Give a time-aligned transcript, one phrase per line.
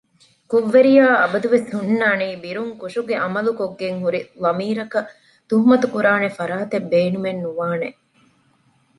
[0.51, 5.09] ކުށްވެރިޔާ އަބަދުވެސް ހުންނާނީ ބިރުން ކުށުގެ ޢަމަލު ކޮށްގެންހުރި ޟަމީރަކަށް
[5.47, 7.89] ތުހުމަތުކުރާނެ ފަރާތެއް ބޭނުމެއް ނުވާނެ